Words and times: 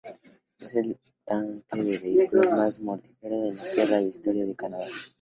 Es 0.57 0.73
el 0.75 0.97
ataque 1.27 1.83
de 1.83 1.99
vehículos 1.99 2.49
más 2.53 2.79
mortífero 2.79 3.35
en 3.35 3.91
la 3.91 4.01
historia 4.01 4.47
de 4.47 4.55
Canadá. 4.55 4.87